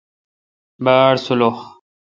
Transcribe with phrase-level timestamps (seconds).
[0.83, 1.57] باڑسولح۔